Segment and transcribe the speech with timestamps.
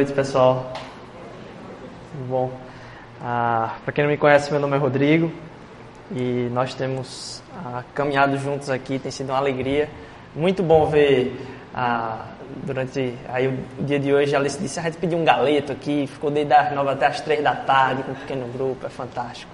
[0.00, 0.72] Noite, pessoal.
[2.10, 2.50] Tudo bom?
[3.22, 5.30] Ah, Para quem não me conhece, meu nome é Rodrigo
[6.10, 8.98] e nós temos ah, caminhado juntos aqui.
[8.98, 9.90] Tem sido uma alegria.
[10.34, 11.38] Muito bom ver
[11.74, 12.24] ah,
[12.64, 13.46] durante aí,
[13.78, 14.34] o dia de hoje.
[14.34, 17.20] A Alice disse: a gente pediu um galeto aqui, ficou desde as nove até as
[17.20, 18.86] três da tarde com um pequeno grupo.
[18.86, 19.52] É fantástico.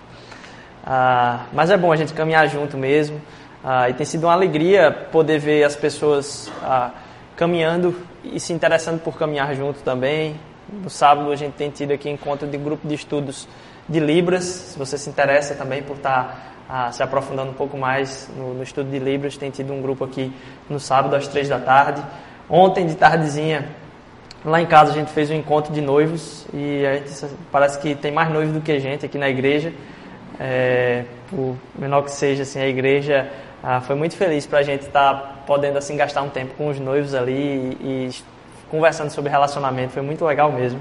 [0.86, 3.20] Ah, mas é bom a gente caminhar junto mesmo.
[3.64, 6.92] Ah, e tem sido uma alegria poder ver as pessoas ah,
[7.36, 7.96] caminhando
[8.32, 10.36] e se interessando por caminhar junto também.
[10.68, 13.48] No sábado a gente tem tido aqui encontro de grupo de estudos
[13.88, 14.44] de Libras.
[14.44, 18.62] Se você se interessa também por estar ah, se aprofundando um pouco mais no, no,
[18.62, 20.32] estudo de Libras, tem tido um grupo aqui
[20.68, 22.02] no sábado às três da tarde.
[22.50, 23.68] Ontem de tardezinha,
[24.44, 27.10] lá em casa a gente fez um encontro de noivos e a gente,
[27.52, 29.72] parece que tem mais noivos do que gente aqui na igreja.
[30.38, 33.30] É, por menor que seja assim, a igreja
[33.68, 36.68] ah, foi muito feliz para a gente estar tá podendo assim gastar um tempo com
[36.68, 38.10] os noivos ali e, e
[38.70, 39.92] conversando sobre relacionamento.
[39.92, 40.80] Foi muito legal mesmo.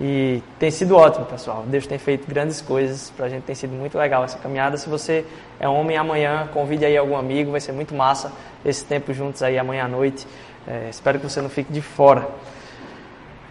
[0.00, 1.62] E tem sido ótimo, pessoal.
[1.66, 3.42] Deus tem feito grandes coisas para a gente.
[3.42, 4.78] Tem sido muito legal essa caminhada.
[4.78, 5.26] Se você
[5.60, 7.50] é homem amanhã, convide aí algum amigo.
[7.50, 8.32] Vai ser muito massa
[8.64, 10.26] esse tempo juntos aí amanhã à noite.
[10.66, 12.26] É, espero que você não fique de fora.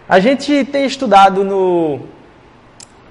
[0.09, 1.99] A gente tem estudado no,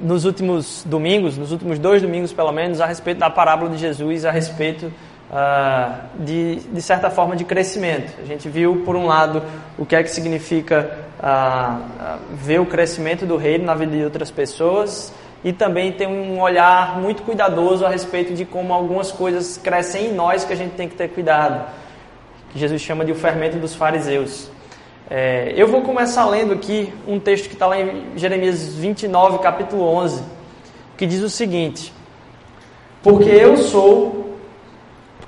[0.00, 4.24] nos últimos domingos, nos últimos dois domingos pelo menos, a respeito da parábola de Jesus,
[4.24, 4.92] a respeito
[5.30, 8.12] uh, de, de certa forma, de crescimento.
[8.20, 9.42] A gente viu, por um lado,
[9.78, 14.30] o que é que significa uh, ver o crescimento do reino na vida de outras
[14.30, 20.06] pessoas e também tem um olhar muito cuidadoso a respeito de como algumas coisas crescem
[20.06, 21.64] em nós que a gente tem que ter cuidado,
[22.50, 24.50] que Jesus chama de o fermento dos fariseus.
[25.08, 29.82] É, eu vou começar lendo aqui um texto que está lá em Jeremias 29, capítulo
[29.82, 30.22] 11,
[30.96, 31.92] que diz o seguinte:
[33.02, 34.29] Porque eu sou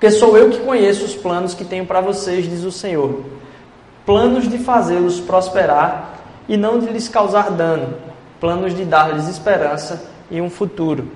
[0.02, 3.22] porque sou eu que conheço os planos que tenho para vocês, diz o Senhor.
[4.04, 6.18] Planos de fazê-los prosperar
[6.48, 7.94] e não de lhes causar dano.
[8.40, 11.06] Planos de dar-lhes esperança e um futuro.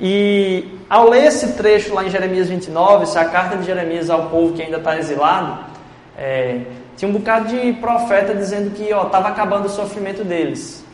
[0.00, 4.54] E ao ler esse trecho lá em Jeremias 29, essa carta de Jeremias ao povo
[4.54, 5.56] que ainda está exilado,
[6.18, 6.62] é,
[6.96, 10.84] tinha um bocado de profeta dizendo que estava acabando o sofrimento deles.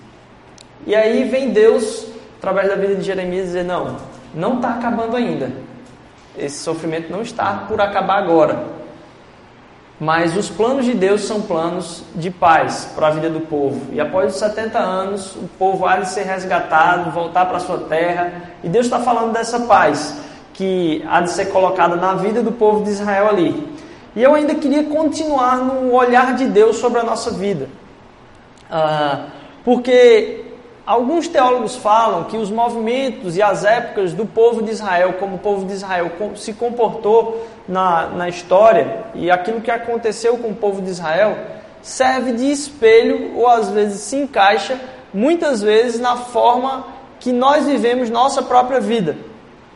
[0.87, 3.97] E aí vem Deus, através da vida de Jeremias, dizer: Não,
[4.35, 5.72] não está acabando ainda
[6.37, 8.65] esse sofrimento não está por acabar agora.
[10.01, 13.81] Mas os planos de Deus são planos de paz para a vida do povo.
[13.93, 18.33] E após os 70 anos, o povo há de ser resgatado, voltar para sua terra.
[18.65, 20.17] E Deus está falando dessa paz
[20.55, 23.73] que há de ser colocada na vida do povo de Israel ali.
[24.17, 27.69] E eu ainda queria continuar no olhar de Deus sobre a nossa vida.
[28.71, 29.27] Ah,
[29.65, 30.42] porque
[30.85, 35.39] Alguns teólogos falam que os movimentos e as épocas do povo de Israel, como o
[35.39, 40.83] povo de Israel se comportou na, na história e aquilo que aconteceu com o povo
[40.83, 41.39] de Israel,
[41.81, 44.77] serve de espelho ou às vezes se encaixa
[45.15, 46.85] muitas vezes na forma
[47.21, 49.17] que nós vivemos nossa própria vida.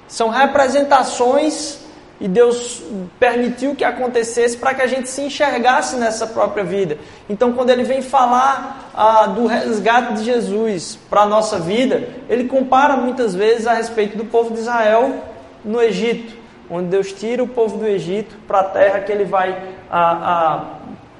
[0.08, 1.85] São representações
[2.18, 2.82] e Deus
[3.20, 6.96] permitiu que acontecesse para que a gente se enxergasse nessa própria vida.
[7.28, 12.44] Então, quando ele vem falar ah, do resgate de Jesus para a nossa vida, ele
[12.44, 15.14] compara muitas vezes a respeito do povo de Israel
[15.62, 16.34] no Egito,
[16.70, 20.64] onde Deus tira o povo do Egito para a terra que ele vai ah,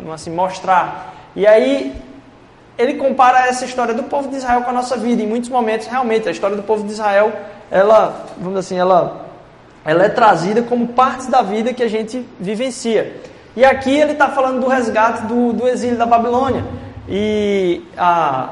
[0.03, 1.15] ah, assim, mostrar.
[1.37, 1.95] E aí,
[2.79, 5.23] ele compara essa história do povo de Israel com a nossa vida.
[5.23, 7.31] Em muitos momentos, realmente, a história do povo de Israel,
[7.71, 9.26] ela, vamos dizer assim, ela
[9.87, 13.21] ela é trazida como parte da vida que a gente vivencia.
[13.55, 16.65] E aqui ele está falando do resgate do, do, exílio da Babilônia.
[17.09, 18.49] E a,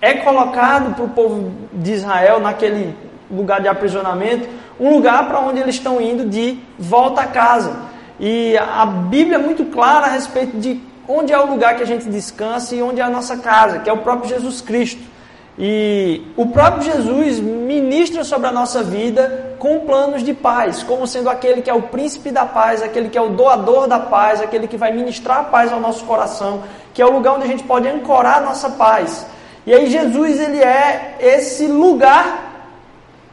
[0.00, 2.94] é colocado para o povo de Israel, naquele
[3.30, 4.48] lugar de aprisionamento,
[4.80, 7.76] um lugar para onde eles estão indo de volta a casa.
[8.18, 11.86] E a Bíblia é muito clara a respeito de onde é o lugar que a
[11.86, 15.11] gente descansa e onde é a nossa casa, que é o próprio Jesus Cristo.
[15.58, 21.28] E o próprio Jesus ministra sobre a nossa vida com planos de paz, como sendo
[21.28, 24.66] aquele que é o príncipe da paz, aquele que é o doador da paz, aquele
[24.66, 26.62] que vai ministrar a paz ao nosso coração,
[26.94, 29.26] que é o lugar onde a gente pode ancorar a nossa paz.
[29.66, 32.50] E aí Jesus ele é esse lugar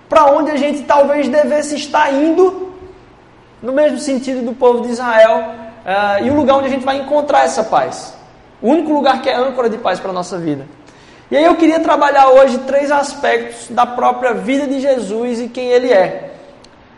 [0.07, 2.74] para onde a gente talvez devesse estar indo,
[3.62, 5.54] no mesmo sentido do povo de Israel,
[5.86, 8.13] uh, e o lugar onde a gente vai encontrar essa paz.
[8.62, 10.66] O único lugar que é âncora de paz para a nossa vida.
[11.31, 15.70] E aí eu queria trabalhar hoje três aspectos da própria vida de Jesus e quem
[15.70, 16.34] ele é.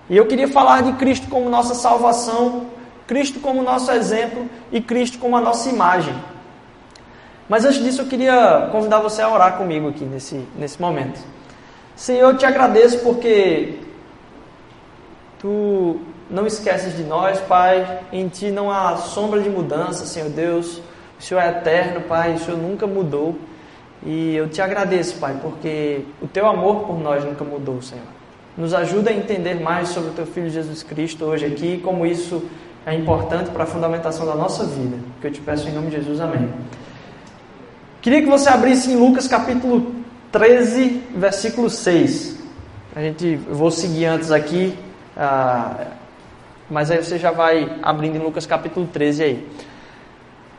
[0.10, 2.68] E eu queria falar de Cristo como nossa salvação,
[3.08, 6.16] Cristo como nosso exemplo e Cristo como a nossa imagem.
[7.50, 11.20] Mas antes disso eu queria convidar você a orar comigo aqui nesse, nesse momento.
[11.98, 13.80] Senhor, eu te agradeço porque
[15.40, 16.00] tu
[16.30, 18.00] não esqueces de nós, Pai.
[18.14, 20.82] Em ti não há sombra de mudança, Senhor Deus.
[21.20, 23.38] O Senhor é eterno, Pai, o Senhor nunca mudou.
[24.04, 28.06] E eu te agradeço, Pai, porque o teu amor por nós nunca mudou, Senhor.
[28.58, 32.44] Nos ajuda a entender mais sobre o teu Filho Jesus Cristo hoje aqui, como isso
[32.86, 34.98] é importante para a fundamentação da nossa vida.
[35.22, 36.50] Que eu te peço em nome de Jesus, amém.
[38.02, 39.96] Queria que você abrisse em Lucas capítulo
[40.32, 42.40] 13, versículo 6.
[42.96, 44.78] A gente, eu vou seguir antes aqui,
[45.16, 45.88] ah,
[46.70, 49.48] mas aí você já vai abrindo em Lucas capítulo 13 aí.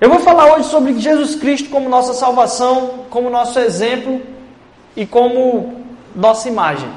[0.03, 4.21] Eu vou falar hoje sobre Jesus Cristo como nossa salvação, como nosso exemplo
[4.97, 5.81] e como
[6.13, 6.91] nossa imagem.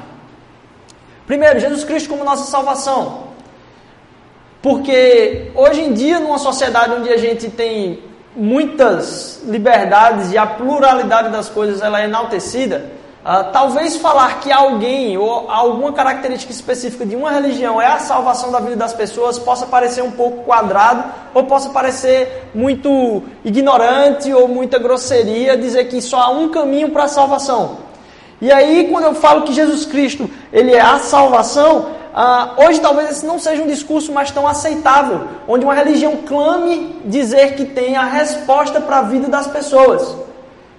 [1.24, 3.28] Primeiro, Jesus Cristo como nossa salvação.
[4.60, 8.02] Porque hoje em dia, numa sociedade onde a gente tem
[8.34, 12.90] muitas liberdades e a pluralidade das coisas ela é enaltecida,
[13.26, 18.52] Uh, talvez falar que alguém ou alguma característica específica de uma religião é a salvação
[18.52, 21.02] da vida das pessoas possa parecer um pouco quadrado
[21.34, 27.02] ou possa parecer muito ignorante ou muita grosseria dizer que só há um caminho para
[27.02, 27.78] a salvação.
[28.40, 31.78] E aí, quando eu falo que Jesus Cristo ele é a salvação,
[32.14, 36.94] uh, hoje talvez esse não seja um discurso mais tão aceitável, onde uma religião clame
[37.04, 40.14] dizer que tem a resposta para a vida das pessoas.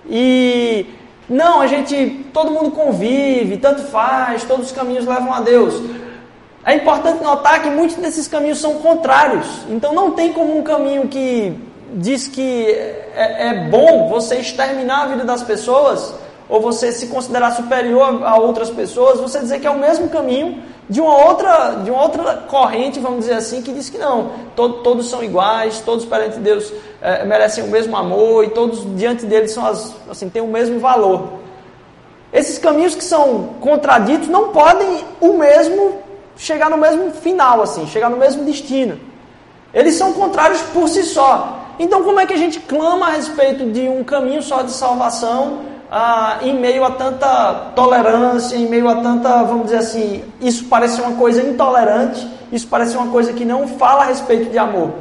[0.09, 0.85] E
[1.29, 5.81] não, a gente, todo mundo convive, tanto faz, todos os caminhos levam a Deus.
[6.65, 9.45] É importante notar que muitos desses caminhos são contrários.
[9.69, 11.53] Então não tem como um caminho que
[11.93, 16.13] diz que é, é bom você exterminar a vida das pessoas
[16.49, 20.61] ou você se considerar superior a outras pessoas, você dizer que é o mesmo caminho
[20.89, 24.75] de uma outra, de uma outra corrente, vamos dizer assim, que diz que não, todo,
[24.75, 29.47] todos são iguais, todos perante Deus é, merecem o mesmo amor e todos diante dele
[29.49, 31.27] são as, assim, têm o mesmo valor.
[32.31, 35.99] Esses caminhos que são contraditos não podem o mesmo
[36.37, 38.99] chegar no mesmo final, assim, chegar no mesmo destino.
[39.73, 41.65] Eles são contrários por si só.
[41.79, 45.59] Então, como é que a gente clama a respeito de um caminho só de salvação
[45.91, 50.99] ah, em meio a tanta tolerância, em meio a tanta, vamos dizer assim, isso parece
[51.01, 54.91] uma coisa intolerante, isso parece uma coisa que não fala a respeito de amor.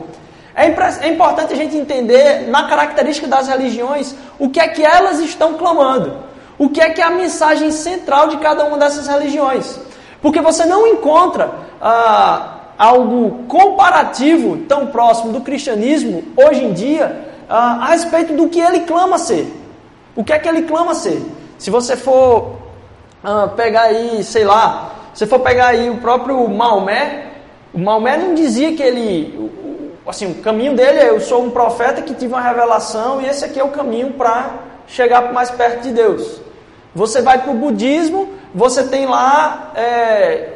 [0.55, 0.67] É,
[1.06, 5.55] é importante a gente entender, na característica das religiões, o que é que elas estão
[5.55, 6.25] clamando.
[6.59, 9.79] O que é que é a mensagem central de cada uma dessas religiões.
[10.23, 17.81] Porque você não encontra ah, algo comparativo tão próximo do cristianismo, hoje em dia, ah,
[17.83, 19.66] a respeito do que ele clama ser.
[20.17, 21.23] O que é que ele clama ser?
[21.59, 22.57] Se você for
[23.23, 27.33] ah, pegar aí, sei lá, se for pegar aí o próprio Maomé,
[27.75, 29.51] o Maomé não dizia que ele,
[30.07, 33.45] assim, o caminho dele é eu sou um profeta que tive uma revelação e esse
[33.45, 34.55] aqui é o caminho para
[34.87, 36.41] chegar mais perto de Deus.
[36.95, 40.53] Você vai para o budismo, você tem lá é,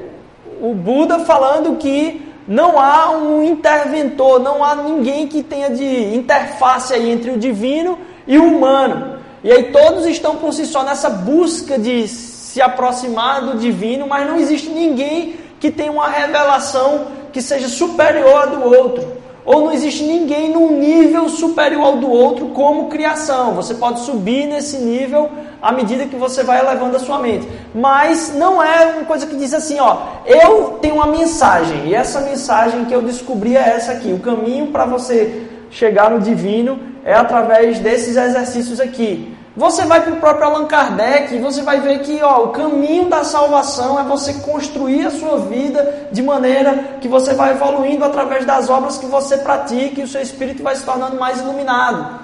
[0.63, 6.95] o Buda falando que não há um interventor, não há ninguém que tenha de interface
[6.95, 9.20] aí entre o divino e o humano.
[9.43, 14.27] E aí todos estão por si só nessa busca de se aproximar do divino, mas
[14.27, 19.21] não existe ninguém que tenha uma revelação que seja superior à do outro.
[19.45, 23.55] Ou não existe ninguém num nível superior ao do outro como criação.
[23.55, 25.31] Você pode subir nesse nível
[25.63, 27.49] à medida que você vai elevando a sua mente.
[27.75, 32.21] Mas não é uma coisa que diz assim, ó, eu tenho uma mensagem, e essa
[32.21, 34.13] mensagem que eu descobri é essa aqui.
[34.13, 39.37] O caminho para você chegar no divino é através desses exercícios aqui.
[39.57, 43.09] Você vai para o próprio Allan Kardec e você vai ver que ó, o caminho
[43.09, 48.45] da salvação é você construir a sua vida de maneira que você vai evoluindo através
[48.45, 52.21] das obras que você pratica e o seu espírito vai se tornando mais iluminado.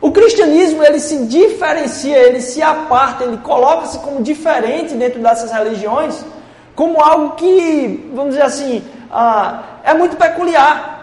[0.00, 6.24] O cristianismo ele se diferencia, ele se aparta, ele coloca-se como diferente dentro dessas religiões,
[6.74, 8.82] como algo que, vamos dizer assim,
[9.12, 11.01] ah, é muito peculiar.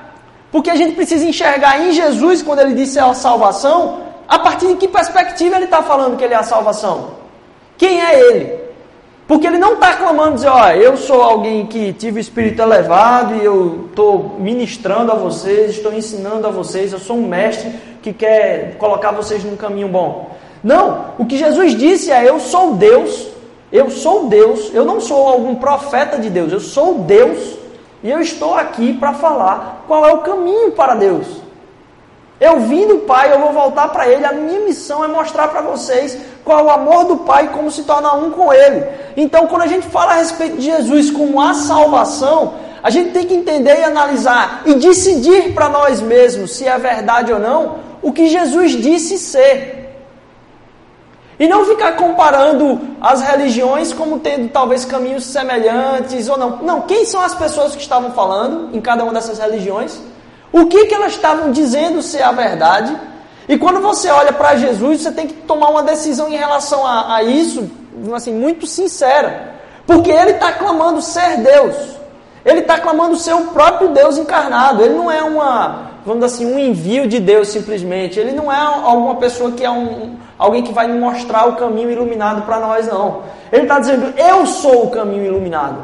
[0.51, 4.75] Porque a gente precisa enxergar em Jesus, quando ele disse a salvação, a partir de
[4.75, 7.11] que perspectiva ele está falando que ele é a salvação?
[7.77, 8.59] Quem é ele?
[9.27, 13.35] Porque ele não está clamando dizer, ó, eu sou alguém que tive o espírito elevado
[13.35, 18.11] e eu estou ministrando a vocês, estou ensinando a vocês, eu sou um mestre que
[18.11, 20.31] quer colocar vocês num caminho bom.
[20.63, 23.27] Não, o que Jesus disse é, eu sou Deus,
[23.71, 27.58] eu sou Deus, eu não sou algum profeta de Deus, eu sou Deus
[28.01, 31.27] e eu estou aqui para falar qual é o caminho para Deus.
[32.39, 34.25] Eu vim do Pai, eu vou voltar para Ele.
[34.25, 37.69] A minha missão é mostrar para vocês qual é o amor do Pai e como
[37.69, 38.85] se tornar um com Ele.
[39.17, 43.25] Então, quando a gente fala a respeito de Jesus como a salvação, a gente tem
[43.25, 48.13] que entender e analisar e decidir para nós mesmos se é verdade ou não o
[48.13, 49.78] que Jesus disse ser.
[51.39, 56.57] E não ficar comparando as religiões como tendo talvez caminhos semelhantes ou não.
[56.57, 60.01] Não, quem são as pessoas que estavam falando em cada uma dessas religiões?
[60.51, 62.93] O que, que elas estavam dizendo ser a verdade?
[63.47, 67.15] E quando você olha para Jesus, você tem que tomar uma decisão em relação a,
[67.15, 67.71] a isso,
[68.13, 69.55] assim, muito sincera.
[69.87, 71.75] Porque ele está clamando ser Deus.
[72.45, 74.83] Ele está clamando ser o próprio Deus encarnado.
[74.83, 78.19] Ele não é uma, vamos dizer assim, um envio de Deus simplesmente.
[78.19, 82.43] Ele não é alguma pessoa que é um, alguém que vai mostrar o caminho iluminado
[82.43, 83.23] para nós, não.
[83.51, 85.79] Ele está dizendo, eu sou o caminho iluminado.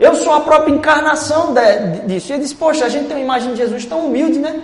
[0.00, 2.32] Eu sou a própria encarnação de, disso.
[2.32, 4.60] E ele diz, poxa, a gente tem uma imagem de Jesus tão humilde, né?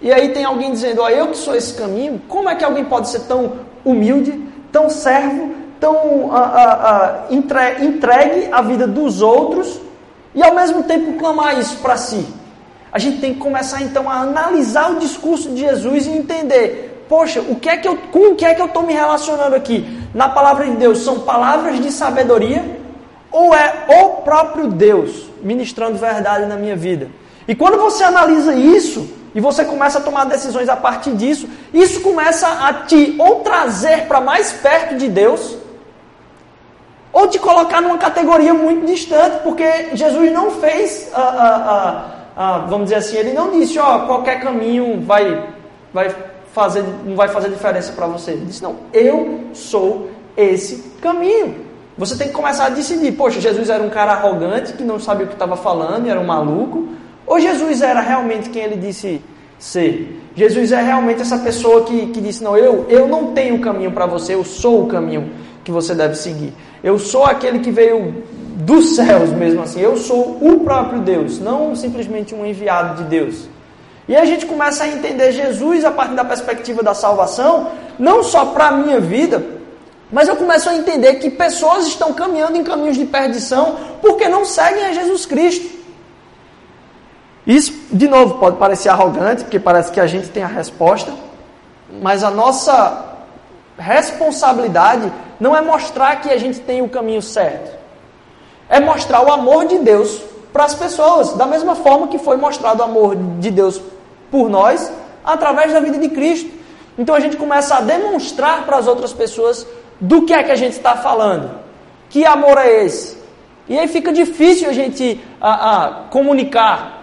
[0.00, 2.22] E aí tem alguém dizendo, ó, eu que sou esse caminho.
[2.28, 3.52] Como é que alguém pode ser tão
[3.84, 9.80] humilde, tão servo, tão ah, ah, ah, entre, entregue à vida dos outros
[10.34, 12.26] e ao mesmo tempo clamar isso para si?
[12.92, 17.40] A gente tem que começar então a analisar o discurso de Jesus e entender, poxa,
[17.40, 19.84] o que é que eu, com o que é que eu estou me relacionando aqui?
[20.14, 22.64] Na palavra de Deus, são palavras de sabedoria
[23.32, 27.08] ou é o próprio Deus ministrando verdade na minha vida?
[27.48, 32.00] E quando você analisa isso e você começa a tomar decisões a partir disso, isso
[32.00, 35.56] começa a te ou trazer para mais perto de Deus,
[37.12, 42.04] ou te colocar numa categoria muito distante, porque Jesus não fez, ah, ah,
[42.36, 45.48] ah, vamos dizer assim, ele não disse, ó, qualquer caminho vai,
[45.92, 48.32] vai fazer, não vai fazer diferença para você.
[48.32, 51.70] Ele disse, não, eu sou esse caminho.
[51.96, 55.26] Você tem que começar a decidir, poxa, Jesus era um cara arrogante que não sabia
[55.26, 56.88] o que estava falando, era um maluco,
[57.26, 59.20] ou Jesus era realmente quem ele disse
[59.58, 60.18] ser?
[60.34, 64.06] Jesus é realmente essa pessoa que, que disse, não, eu, eu não tenho caminho para
[64.06, 65.30] você, eu sou o caminho
[65.62, 66.54] que você deve seguir.
[66.82, 68.24] Eu sou aquele que veio
[68.56, 73.48] dos céus mesmo assim, eu sou o próprio Deus, não simplesmente um enviado de Deus.
[74.08, 78.46] E a gente começa a entender Jesus a partir da perspectiva da salvação, não só
[78.46, 79.44] para a minha vida,
[80.12, 84.44] mas eu começo a entender que pessoas estão caminhando em caminhos de perdição porque não
[84.44, 85.78] seguem a Jesus Cristo.
[87.46, 91.12] Isso, de novo, pode parecer arrogante, porque parece que a gente tem a resposta,
[92.02, 93.16] mas a nossa
[93.78, 97.78] responsabilidade não é mostrar que a gente tem o caminho certo,
[98.68, 100.20] é mostrar o amor de Deus
[100.52, 103.80] para as pessoas, da mesma forma que foi mostrado o amor de Deus
[104.30, 104.90] por nós
[105.24, 106.50] através da vida de Cristo.
[106.98, 109.66] Então a gente começa a demonstrar para as outras pessoas
[110.00, 111.50] do que é que a gente está falando?
[112.08, 113.18] Que amor é esse?
[113.68, 115.20] E aí fica difícil a gente
[116.10, 117.00] comunicar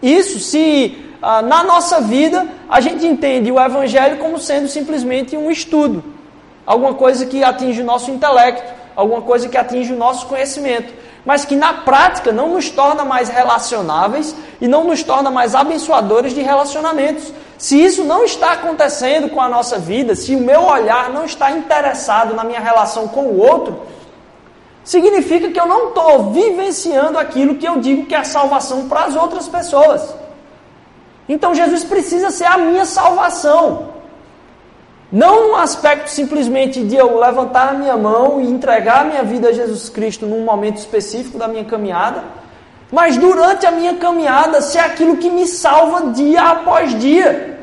[0.00, 6.04] isso se na nossa vida a gente entende o Evangelho como sendo simplesmente um estudo,
[6.64, 10.92] alguma coisa que atinge o nosso intelecto, alguma coisa que atinge o nosso conhecimento,
[11.24, 16.34] mas que na prática não nos torna mais relacionáveis e não nos torna mais abençoadores
[16.34, 17.32] de relacionamentos.
[17.56, 21.50] Se isso não está acontecendo com a nossa vida, se o meu olhar não está
[21.50, 23.80] interessado na minha relação com o outro,
[24.84, 29.16] significa que eu não estou vivenciando aquilo que eu digo que é salvação para as
[29.16, 30.14] outras pessoas.
[31.26, 33.93] Então Jesus precisa ser a minha salvação.
[35.14, 39.50] Não no aspecto simplesmente de eu levantar a minha mão e entregar a minha vida
[39.50, 42.24] a Jesus Cristo num momento específico da minha caminhada,
[42.90, 47.60] mas durante a minha caminhada ser aquilo que me salva dia após dia.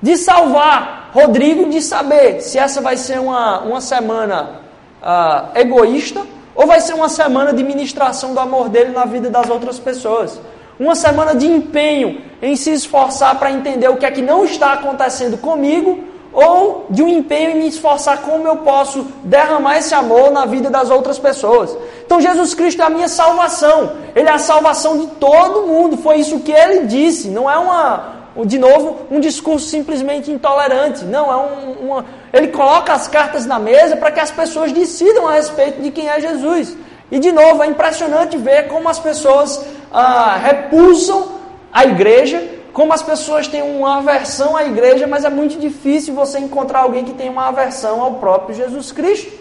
[0.00, 4.60] De salvar Rodrigo de saber se essa vai ser uma, uma semana
[5.02, 6.24] uh, egoísta
[6.54, 10.40] ou vai ser uma semana de ministração do amor dele na vida das outras pessoas.
[10.78, 14.74] Uma semana de empenho em se esforçar para entender o que é que não está
[14.74, 16.05] acontecendo comigo
[16.36, 20.68] ou de um empenho em me esforçar como eu posso derramar esse amor na vida
[20.68, 21.74] das outras pessoas.
[22.04, 23.92] Então Jesus Cristo é a minha salvação.
[24.14, 25.96] Ele é a salvação de todo mundo.
[25.96, 27.28] Foi isso que ele disse.
[27.28, 31.06] Não é uma, de novo, um discurso simplesmente intolerante.
[31.06, 35.26] Não, é um, uma, ele coloca as cartas na mesa para que as pessoas decidam
[35.26, 36.76] a respeito de quem é Jesus.
[37.10, 41.28] E de novo, é impressionante ver como as pessoas ah, repulsam
[41.72, 46.38] a igreja como as pessoas têm uma aversão à igreja, mas é muito difícil você
[46.38, 49.32] encontrar alguém que tem uma aversão ao próprio Jesus Cristo.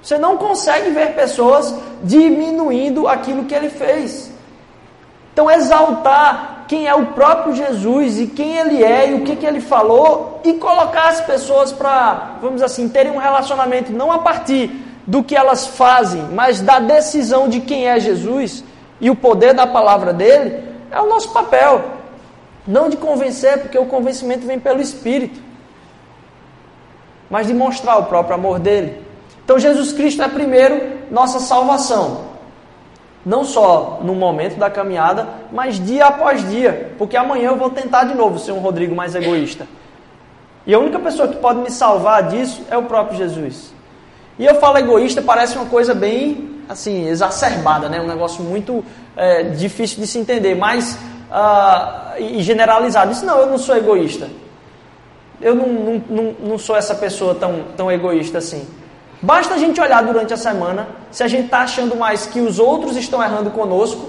[0.00, 4.30] Você não consegue ver pessoas diminuindo aquilo que ele fez.
[5.32, 9.46] Então, exaltar quem é o próprio Jesus e quem ele é e o que, que
[9.46, 14.70] ele falou e colocar as pessoas para, vamos assim, terem um relacionamento não a partir
[15.04, 18.62] do que elas fazem, mas da decisão de quem é Jesus
[19.00, 21.98] e o poder da palavra dele, é o nosso papel.
[22.70, 25.40] Não de convencer, porque o convencimento vem pelo Espírito,
[27.28, 29.02] mas de mostrar o próprio amor dele.
[29.44, 32.26] Então Jesus Cristo é primeiro nossa salvação.
[33.26, 36.92] Não só no momento da caminhada, mas dia após dia.
[36.96, 39.66] Porque amanhã eu vou tentar de novo ser um Rodrigo mais egoísta.
[40.64, 43.74] E a única pessoa que pode me salvar disso é o próprio Jesus.
[44.38, 48.00] E eu falo egoísta, parece uma coisa bem assim, exacerbada, né?
[48.00, 48.84] um negócio muito
[49.16, 50.54] é, difícil de se entender.
[50.54, 50.96] Mas
[51.30, 53.12] uh, e generalizado.
[53.12, 54.28] Isso não, eu não sou egoísta.
[55.40, 58.66] eu não, não, não, não sou essa pessoa tão, tão egoísta assim.
[59.22, 62.58] Basta a gente olhar durante a semana se a gente está achando mais que os
[62.58, 64.08] outros estão errando conosco,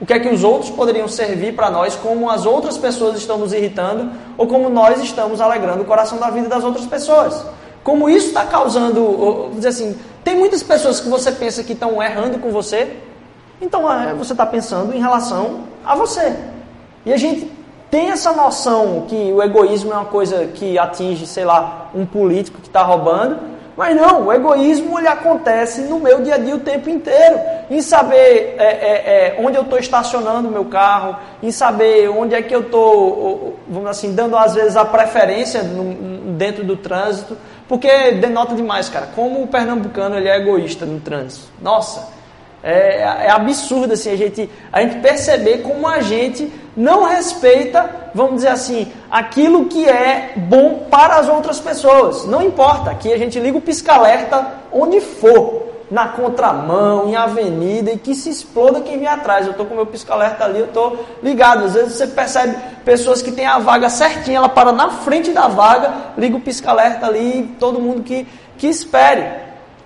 [0.00, 3.38] o que é que os outros poderiam servir para nós, como as outras pessoas estão
[3.38, 7.44] nos irritando, ou como nós estamos alegrando o coração da vida das outras pessoas.
[7.82, 12.38] Como isso está causando, dizer assim, tem muitas pessoas que você pensa que estão errando
[12.38, 12.96] com você,
[13.60, 16.34] então é, você está pensando em relação a você.
[17.04, 17.50] E a gente
[17.90, 22.60] tem essa noção que o egoísmo é uma coisa que atinge, sei lá, um político
[22.60, 23.38] que está roubando,
[23.76, 27.40] mas não, o egoísmo ele acontece no meu dia a dia o tempo inteiro.
[27.68, 32.34] Em saber é, é, é, onde eu estou estacionando o meu carro, em saber onde
[32.34, 37.36] é que eu estou, vamos assim, dando às vezes a preferência no, dentro do trânsito,
[37.68, 41.46] porque denota demais, cara, como o pernambucano ele é egoísta no trânsito.
[41.60, 42.08] Nossa,
[42.64, 48.36] é, é absurdo assim, a, gente, a gente perceber como a gente não respeita, vamos
[48.36, 52.24] dizer assim, aquilo que é bom para as outras pessoas.
[52.24, 57.98] Não importa, aqui a gente liga o pisca-alerta onde for, na contramão, em avenida, e
[57.98, 59.44] que se exploda quem vem atrás.
[59.44, 61.64] Eu estou com meu pisca-alerta ali, eu estou ligado.
[61.64, 65.46] Às vezes você percebe pessoas que têm a vaga certinha, ela para na frente da
[65.48, 69.43] vaga, liga o pisca-alerta ali, todo mundo que, que espere.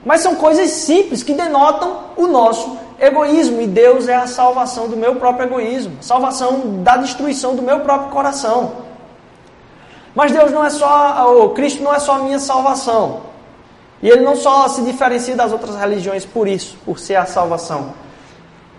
[0.08, 3.60] Mas são coisas simples que denotam o nosso egoísmo.
[3.60, 8.10] E Deus é a salvação do meu próprio egoísmo, salvação da destruição do meu próprio
[8.10, 8.72] coração.
[10.14, 13.20] Mas Deus não é só, o Cristo não é só a minha salvação.
[14.02, 17.92] E ele não só se diferencia das outras religiões por isso, por ser a salvação.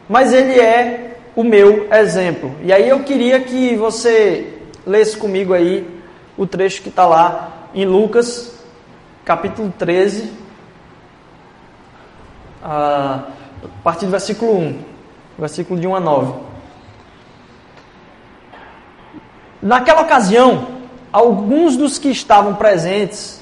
[0.10, 2.56] Mas ele é o meu exemplo.
[2.64, 5.88] E aí eu queria que você lesse comigo aí
[6.36, 8.52] o trecho que está lá em Lucas,
[9.24, 10.49] capítulo 13,
[12.64, 13.24] a
[13.84, 14.80] partir do versículo 1,
[15.38, 16.34] versículo de 1 a 9.
[19.62, 20.68] Naquela ocasião,
[21.12, 23.42] alguns dos que estavam presentes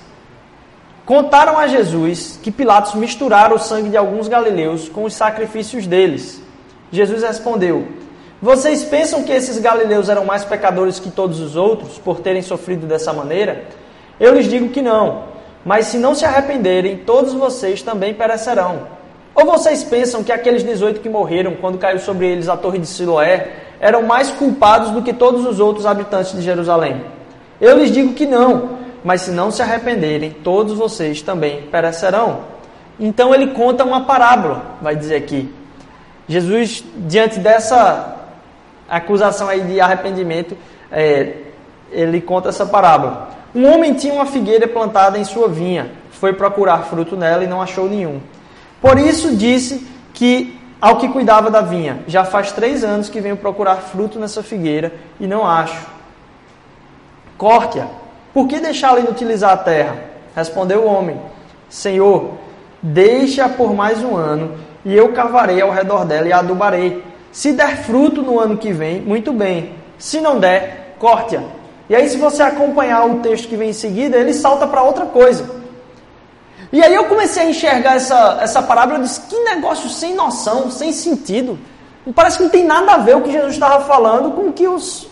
[1.06, 6.42] contaram a Jesus que Pilatos misturara o sangue de alguns galileus com os sacrifícios deles.
[6.92, 7.88] Jesus respondeu:
[8.42, 12.88] Vocês pensam que esses galileus eram mais pecadores que todos os outros por terem sofrido
[12.88, 13.66] dessa maneira?
[14.20, 15.38] Eu lhes digo que não.
[15.64, 18.97] Mas se não se arrependerem, todos vocês também perecerão.
[19.38, 22.88] Ou vocês pensam que aqueles 18 que morreram quando caiu sobre eles a torre de
[22.88, 27.04] Siloé eram mais culpados do que todos os outros habitantes de Jerusalém?
[27.62, 32.40] Eu lhes digo que não, mas se não se arrependerem, todos vocês também perecerão.
[33.00, 35.54] Então ele conta uma parábola, vai dizer aqui.
[36.28, 38.16] Jesus, diante dessa
[38.90, 40.58] acusação aí de arrependimento,
[40.92, 41.34] é,
[41.92, 43.30] ele conta essa parábola.
[43.54, 47.62] Um homem tinha uma figueira plantada em sua vinha, foi procurar fruto nela e não
[47.62, 48.20] achou nenhum.
[48.82, 53.36] Por isso disse que ao que cuidava da vinha, já faz três anos que venho
[53.36, 55.88] procurar fruto nessa figueira e não acho.
[57.38, 57.88] Corte-a.
[58.34, 59.98] Por que deixá-la inutilizar a terra?
[60.36, 61.20] Respondeu o homem:
[61.68, 62.34] Senhor,
[62.82, 67.04] deixa-a por mais um ano, e eu cavarei ao redor dela e a adubarei.
[67.32, 69.74] Se der fruto no ano que vem, muito bem.
[69.98, 71.42] Se não der, corte-a.
[71.90, 75.06] E aí, se você acompanhar o texto que vem em seguida, ele salta para outra
[75.06, 75.57] coisa.
[76.72, 80.70] E aí eu comecei a enxergar essa, essa parábola e disse, que negócio sem noção,
[80.70, 81.58] sem sentido.
[82.14, 84.68] Parece que não tem nada a ver o que Jesus estava falando com o que
[84.68, 85.08] os,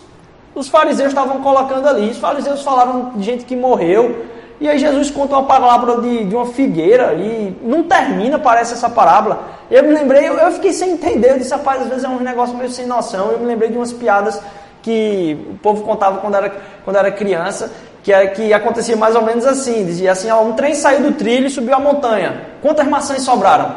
[0.54, 2.10] os fariseus estavam colocando ali.
[2.10, 4.26] Os fariseus falaram de gente que morreu.
[4.58, 8.88] E aí Jesus conta uma parábola de, de uma figueira e não termina, parece, essa
[8.88, 9.42] parábola.
[9.70, 11.32] Eu me lembrei, eu, eu fiquei sem entender.
[11.32, 13.30] Eu disse, rapaz, às vezes é um negócio meio sem noção.
[13.32, 14.40] Eu me lembrei de umas piadas
[14.82, 17.70] que o povo contava quando era, quando era criança
[18.06, 21.12] que, é, que acontecia mais ou menos assim, dizia assim, ó, um trem saiu do
[21.14, 22.40] trilho e subiu a montanha.
[22.62, 23.74] Quantas maçãs sobraram?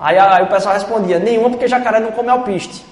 [0.00, 2.84] Aí, aí o pessoal respondia, nenhuma porque jacaré não come alpiste.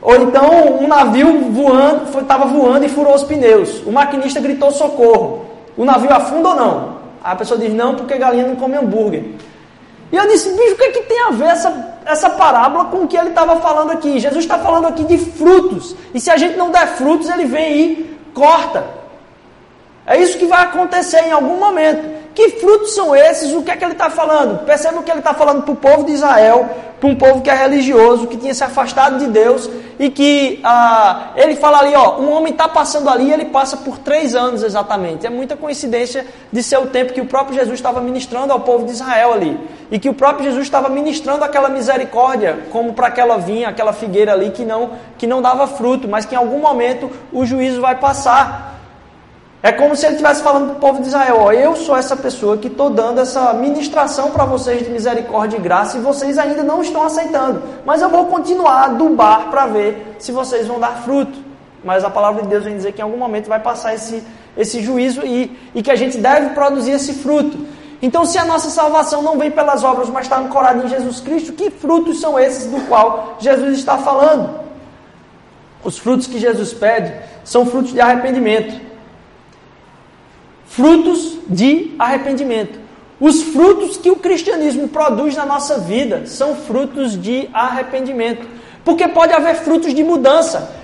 [0.00, 3.80] Ou então um navio voando, estava voando e furou os pneus.
[3.86, 5.46] O maquinista gritou socorro.
[5.76, 6.96] O navio afunda ou não?
[7.22, 9.22] Aí a pessoa diz, não, porque galinha não come hambúrguer.
[10.10, 13.04] E eu disse, bicho, o que, é que tem a ver essa, essa parábola com
[13.04, 14.18] o que ele estava falando aqui?
[14.18, 15.94] Jesus está falando aqui de frutos.
[16.12, 19.01] E se a gente não der frutos, ele vem e corta.
[20.06, 22.22] É isso que vai acontecer em algum momento.
[22.34, 23.52] Que frutos são esses?
[23.52, 24.64] O que é que ele está falando?
[24.64, 27.50] Perceba o que ele está falando para o povo de Israel, para um povo que
[27.50, 32.18] é religioso, que tinha se afastado de Deus e que ah, ele fala ali, ó,
[32.18, 35.26] um homem está passando ali e ele passa por três anos exatamente.
[35.26, 38.86] É muita coincidência de ser o tempo que o próprio Jesus estava ministrando ao povo
[38.86, 39.60] de Israel ali
[39.90, 44.32] e que o próprio Jesus estava ministrando aquela misericórdia, como para aquela vinha, aquela figueira
[44.32, 47.96] ali que não que não dava fruto, mas que em algum momento o juízo vai
[47.96, 48.71] passar.
[49.62, 52.16] É como se ele estivesse falando para o povo de Israel: ó, eu sou essa
[52.16, 56.64] pessoa que estou dando essa ministração para vocês de misericórdia e graça e vocês ainda
[56.64, 57.62] não estão aceitando.
[57.84, 61.38] Mas eu vou continuar a adubar para ver se vocês vão dar fruto.
[61.84, 64.22] mas a palavra de Deus vem dizer que em algum momento vai passar esse,
[64.56, 67.56] esse juízo e, e que a gente deve produzir esse fruto.
[68.00, 71.52] Então, se a nossa salvação não vem pelas obras, mas está ancorada em Jesus Cristo,
[71.52, 74.58] que frutos são esses do qual Jesus está falando?
[75.84, 78.91] Os frutos que Jesus pede são frutos de arrependimento.
[80.74, 82.80] Frutos de arrependimento.
[83.20, 88.46] Os frutos que o cristianismo produz na nossa vida são frutos de arrependimento.
[88.82, 90.74] Porque pode haver frutos de mudança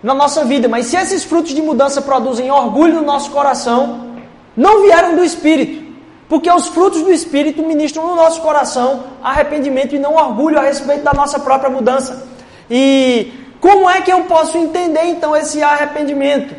[0.00, 4.14] na nossa vida, mas se esses frutos de mudança produzem orgulho no nosso coração,
[4.56, 5.82] não vieram do Espírito.
[6.28, 11.02] Porque os frutos do Espírito ministram no nosso coração arrependimento e não orgulho a respeito
[11.02, 12.28] da nossa própria mudança.
[12.70, 16.54] E como é que eu posso entender então esse arrependimento?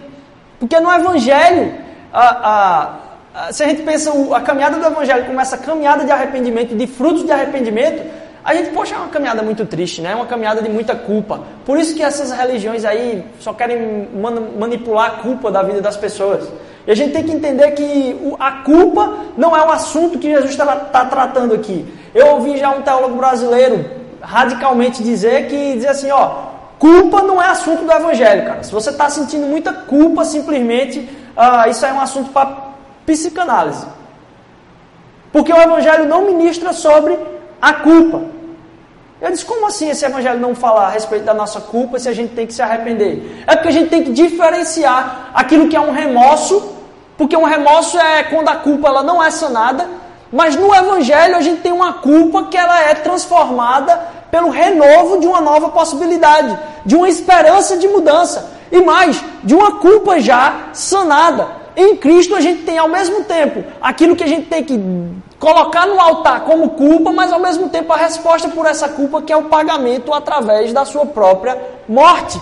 [0.59, 1.84] Porque no Evangelho,
[2.19, 2.99] a,
[3.33, 6.87] a, se a gente pensa a caminhada do Evangelho como essa caminhada de arrependimento, de
[6.87, 8.03] frutos de arrependimento,
[8.43, 10.11] a gente, poxa, é uma caminhada muito triste, né?
[10.11, 11.41] É uma caminhada de muita culpa.
[11.65, 14.07] Por isso que essas religiões aí só querem
[14.57, 16.47] manipular a culpa da vida das pessoas.
[16.85, 20.51] E a gente tem que entender que a culpa não é o assunto que Jesus
[20.51, 21.91] está tá tratando aqui.
[22.13, 23.83] Eu ouvi já um teólogo brasileiro
[24.21, 28.63] radicalmente dizer que dizer assim, ó, culpa não é assunto do Evangelho, cara.
[28.63, 30.99] Se você está sentindo muita culpa, simplesmente,
[31.35, 32.69] uh, isso é um assunto para
[33.05, 33.85] psicanálise.
[35.31, 37.17] Porque o Evangelho não ministra sobre
[37.61, 38.21] a culpa.
[39.21, 42.13] Eu disse, como assim esse Evangelho não fala a respeito da nossa culpa se a
[42.13, 43.43] gente tem que se arrepender?
[43.47, 46.73] É porque a gente tem que diferenciar aquilo que é um remorso,
[47.17, 49.87] porque um remorso é quando a culpa ela não é sanada,
[50.31, 55.25] mas no Evangelho a gente tem uma culpa que ela é transformada pelo renovo de
[55.25, 61.47] uma nova possibilidade, de uma esperança de mudança, e mais, de uma culpa já sanada.
[61.73, 64.77] Em Cristo a gente tem ao mesmo tempo aquilo que a gente tem que
[65.39, 69.31] colocar no altar como culpa, mas ao mesmo tempo a resposta por essa culpa que
[69.31, 72.37] é o pagamento através da sua própria morte.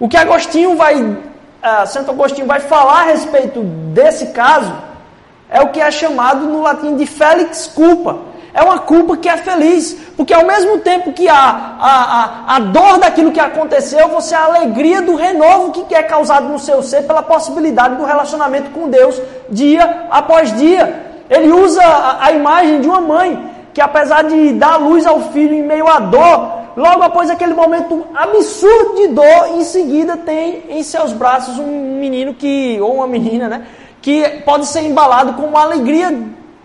[0.00, 3.60] O que Agostinho vai, uh, Santo Agostinho vai falar a respeito
[3.92, 4.72] desse caso
[5.50, 9.36] é o que é chamado no latim de felix culpa é uma culpa que é
[9.36, 14.34] feliz, porque ao mesmo tempo que há a, a, a dor daquilo que aconteceu, você
[14.34, 18.70] há a alegria do renovo que é causado no seu ser pela possibilidade do relacionamento
[18.70, 21.04] com Deus dia após dia.
[21.28, 25.52] Ele usa a, a imagem de uma mãe que, apesar de dar luz ao filho
[25.52, 30.82] em meio à dor, logo após aquele momento absurdo de dor, em seguida tem em
[30.82, 33.66] seus braços um menino que, ou uma menina, né,
[34.00, 36.18] que pode ser embalado com uma alegria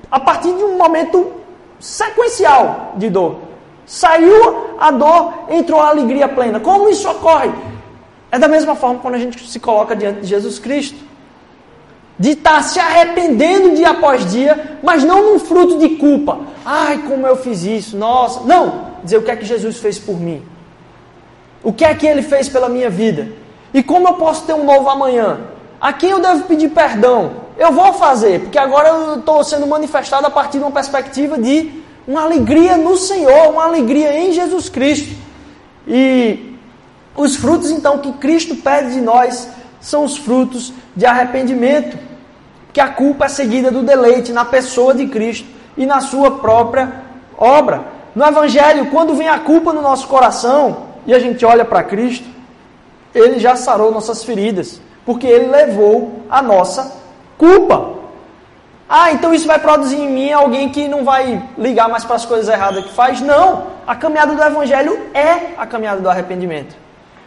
[0.09, 1.40] a partir de um momento
[1.81, 3.39] sequencial de dor.
[3.85, 6.59] Saiu a dor, entrou a alegria plena.
[6.59, 7.51] Como isso ocorre?
[8.31, 10.97] É da mesma forma quando a gente se coloca diante de Jesus Cristo.
[12.17, 16.39] De estar se arrependendo dia após dia, mas não num fruto de culpa.
[16.63, 18.41] Ai, como eu fiz isso, nossa.
[18.41, 20.41] Não, dizer o que é que Jesus fez por mim.
[21.63, 23.27] O que é que ele fez pela minha vida?
[23.73, 25.39] E como eu posso ter um novo amanhã?
[25.79, 27.31] A quem eu devo pedir perdão?
[27.61, 31.83] Eu vou fazer, porque agora eu estou sendo manifestado a partir de uma perspectiva de
[32.07, 35.15] uma alegria no Senhor, uma alegria em Jesus Cristo.
[35.87, 36.57] E
[37.15, 39.47] os frutos então que Cristo pede de nós
[39.79, 41.99] são os frutos de arrependimento,
[42.73, 45.47] que a culpa é seguida do deleite na pessoa de Cristo
[45.77, 47.03] e na sua própria
[47.37, 47.83] obra.
[48.15, 52.27] No Evangelho, quando vem a culpa no nosso coração e a gente olha para Cristo,
[53.13, 57.00] ele já sarou nossas feridas porque ele levou a nossa
[57.41, 58.01] culpa.
[58.87, 62.25] Ah, então isso vai produzir em mim alguém que não vai ligar mais para as
[62.25, 63.19] coisas erradas que faz?
[63.19, 63.67] Não.
[63.87, 66.75] A caminhada do Evangelho é a caminhada do arrependimento.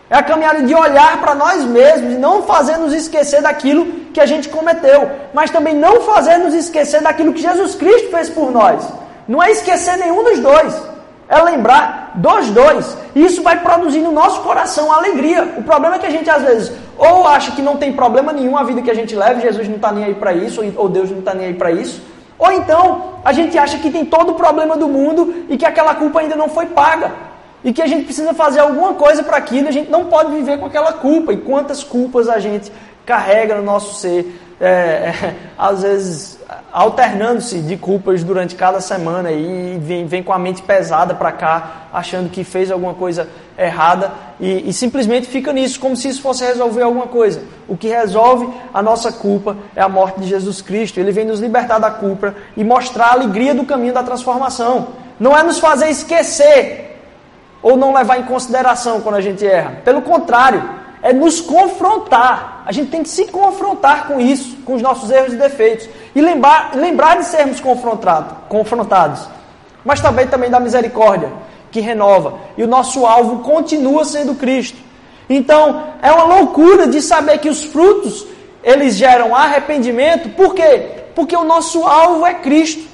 [0.08, 4.20] É a caminhada de olhar para nós mesmos e não fazer nos esquecer daquilo que
[4.20, 8.52] a gente cometeu, mas também não fazer nos esquecer daquilo que Jesus Cristo fez por
[8.52, 8.86] nós.
[9.26, 10.93] Não é esquecer nenhum dos dois.
[11.28, 12.96] É lembrar dos dois.
[13.14, 15.54] Isso vai produzir no nosso coração alegria.
[15.56, 18.56] O problema é que a gente às vezes ou acha que não tem problema nenhum
[18.56, 21.10] a vida que a gente leva, Jesus não está nem aí para isso, ou Deus
[21.10, 22.00] não está nem aí para isso.
[22.38, 25.94] Ou então a gente acha que tem todo o problema do mundo e que aquela
[25.94, 27.12] culpa ainda não foi paga.
[27.64, 30.58] E que a gente precisa fazer alguma coisa para aquilo, a gente não pode viver
[30.58, 31.32] com aquela culpa.
[31.32, 32.70] E quantas culpas a gente
[33.06, 36.38] carrega no nosso ser, é, é, às vezes
[36.72, 41.86] alternando-se de culpas durante cada semana e vem, vem com a mente pesada para cá,
[41.92, 46.44] achando que fez alguma coisa errada e, e, simplesmente fica nisso, como se isso fosse
[46.44, 47.42] resolver alguma coisa.
[47.68, 50.98] O que resolve a nossa culpa é a morte de Jesus Cristo.
[50.98, 54.88] Ele vem nos libertar da culpa e mostrar a alegria do caminho da transformação.
[55.18, 56.98] Não é nos fazer esquecer
[57.62, 59.76] ou não levar em consideração quando a gente erra.
[59.84, 60.62] Pelo contrário,
[61.04, 62.62] é nos confrontar.
[62.64, 65.86] A gente tem que se confrontar com isso, com os nossos erros e defeitos.
[66.14, 69.28] E lembrar, lembrar de sermos confrontado, confrontados.
[69.84, 71.30] Mas também, também da misericórdia,
[71.70, 72.38] que renova.
[72.56, 74.78] E o nosso alvo continua sendo Cristo.
[75.28, 78.26] Então, é uma loucura de saber que os frutos,
[78.62, 80.30] eles geram arrependimento.
[80.30, 80.88] Por quê?
[81.14, 82.88] Porque o nosso alvo é Cristo.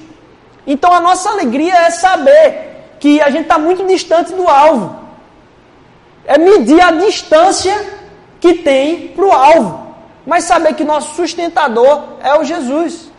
[0.67, 4.97] Então, a nossa alegria é saber que a gente está muito distante do alvo.
[6.25, 8.00] É medir a distância
[8.41, 9.87] que tem para o alvo.
[10.25, 13.09] Mas saber que nosso sustentador é o Jesus.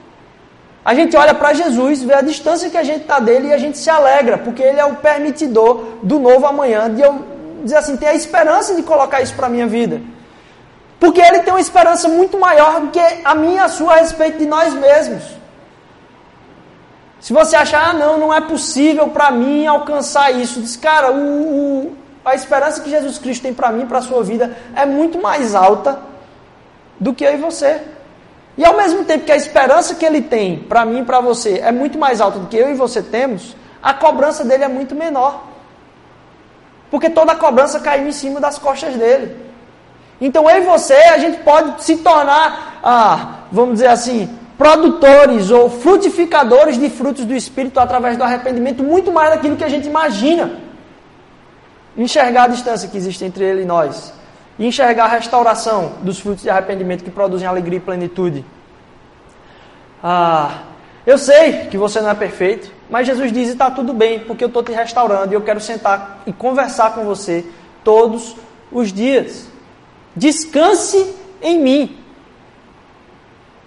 [0.84, 3.58] A gente olha para Jesus, vê a distância que a gente está dele e a
[3.58, 7.24] gente se alegra, porque ele é o permitidor do novo amanhã, de eu
[7.62, 10.00] dizer assim, ter a esperança de colocar isso para a minha vida.
[10.98, 13.96] Porque ele tem uma esperança muito maior do que a minha e a sua a
[13.98, 15.22] respeito de nós mesmos.
[17.20, 21.16] Se você achar, ah, não, não é possível para mim alcançar isso, diz, cara, o,
[21.16, 25.20] o, a esperança que Jesus Cristo tem para mim, para a sua vida, é muito
[25.20, 25.98] mais alta
[26.98, 27.80] do que eu e você.
[28.56, 31.58] E ao mesmo tempo que a esperança que ele tem para mim e para você
[31.58, 34.94] é muito mais alta do que eu e você temos, a cobrança dele é muito
[34.94, 35.44] menor.
[36.90, 39.36] Porque toda a cobrança caiu em cima das costas dele.
[40.20, 45.68] Então eu e você, a gente pode se tornar, ah, vamos dizer assim, produtores ou
[45.68, 50.52] frutificadores de frutos do Espírito através do arrependimento, muito mais daquilo que a gente imagina.
[51.96, 54.12] Enxergar a distância que existe entre ele e nós
[54.58, 58.44] e enxergar a restauração dos frutos de arrependimento que produzem alegria e plenitude.
[60.02, 60.62] Ah,
[61.06, 64.48] eu sei que você não é perfeito, mas Jesus diz: está tudo bem, porque eu
[64.48, 67.44] estou te restaurando e eu quero sentar e conversar com você
[67.82, 68.36] todos
[68.70, 69.48] os dias.
[70.14, 71.98] Descanse em mim.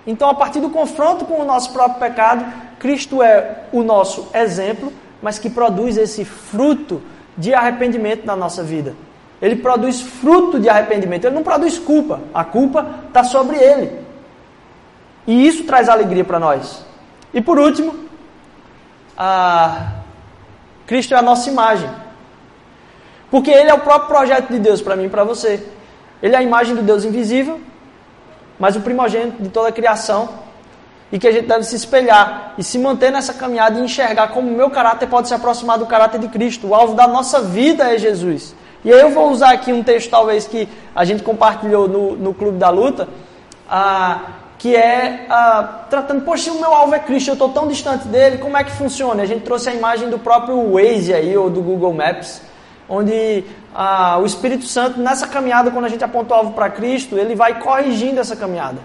[0.08, 2.46] Então, a partir do confronto com o nosso próprio pecado,
[2.78, 7.02] Cristo é o nosso exemplo, mas que produz esse fruto
[7.38, 8.96] de arrependimento na nossa vida.
[9.42, 12.22] Ele produz fruto de arrependimento, ele não produz culpa.
[12.34, 14.06] A culpa está sobre ele.
[15.28, 16.86] E isso traz alegria para nós.
[17.34, 18.06] E por último.
[20.88, 21.90] Cristo é a nossa imagem.
[23.30, 25.68] Porque ele é o próprio projeto de Deus para mim e para você.
[26.22, 27.60] Ele é a imagem do Deus invisível,
[28.58, 30.45] mas o primogênito de toda a criação.
[31.12, 34.50] E que a gente deve se espelhar e se manter nessa caminhada e enxergar como
[34.50, 36.68] o meu caráter pode se aproximar do caráter de Cristo.
[36.68, 38.56] O alvo da nossa vida é Jesus.
[38.86, 42.34] E aí eu vou usar aqui um texto talvez que a gente compartilhou no, no
[42.36, 43.08] Clube da Luta,
[43.68, 44.20] ah,
[44.60, 48.38] que é ah, tratando, poxa, o meu alvo é Cristo, eu estou tão distante dele,
[48.38, 49.24] como é que funciona?
[49.24, 52.44] A gente trouxe a imagem do próprio Waze aí, ou do Google Maps,
[52.88, 57.18] onde ah, o Espírito Santo, nessa caminhada, quando a gente aponta o alvo para Cristo,
[57.18, 58.78] ele vai corrigindo essa caminhada.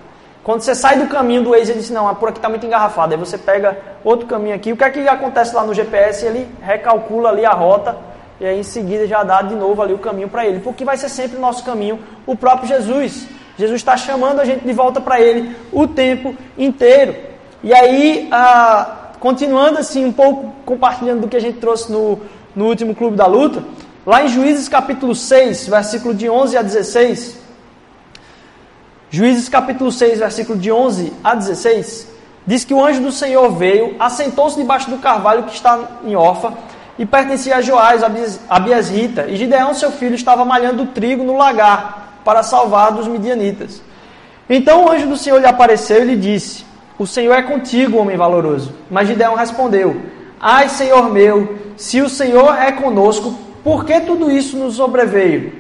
[0.43, 3.13] Quando você sai do caminho do Waze, ele diz, não, por aqui está muito engarrafado.
[3.13, 4.73] Aí você pega outro caminho aqui.
[4.73, 6.25] O que é que acontece lá no GPS?
[6.25, 7.97] Ele recalcula ali a rota
[8.41, 10.97] e aí em seguida já dá de novo ali o caminho para ele, porque vai
[10.97, 13.29] ser sempre o nosso caminho, o próprio Jesus.
[13.59, 17.15] Jesus está chamando a gente de volta para ele o tempo inteiro.
[17.63, 22.19] E aí, ah, continuando assim, um pouco compartilhando do que a gente trouxe no,
[22.57, 23.63] no último Clube da Luta,
[24.07, 27.40] lá em Juízes capítulo 6, versículo de 11 a 16.
[29.13, 32.07] Juízes capítulo 6, versículo de 11 a 16,
[32.47, 36.53] diz que o anjo do Senhor veio, assentou-se debaixo do carvalho que está em Orfa,
[36.97, 38.03] e pertencia a Joás,
[38.49, 43.83] a Biesrita, e Gideão, seu filho, estava malhando trigo no lagar para salvar dos midianitas.
[44.49, 46.65] Então o anjo do Senhor lhe apareceu e lhe disse:
[46.97, 48.73] O Senhor é contigo, homem valoroso.
[48.89, 50.01] Mas Gideão respondeu:
[50.39, 55.60] Ai, Senhor meu, se o Senhor é conosco, por que tudo isso nos sobreveio?